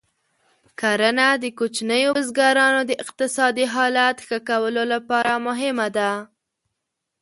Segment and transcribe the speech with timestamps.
[0.79, 6.11] کرنه د کوچنیو بزګرانو د اقتصادي حالت ښه کولو لپاره مهمه ده.